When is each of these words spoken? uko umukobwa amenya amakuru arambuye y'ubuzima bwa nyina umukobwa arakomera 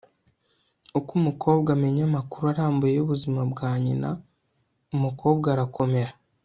uko 0.97 1.11
umukobwa 1.19 1.69
amenya 1.75 2.03
amakuru 2.09 2.45
arambuye 2.53 2.93
y'ubuzima 2.97 3.41
bwa 3.51 3.71
nyina 3.83 4.09
umukobwa 4.95 5.47
arakomera 5.55 6.13